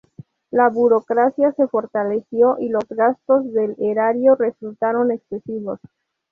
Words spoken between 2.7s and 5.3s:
gastos del erario resultaron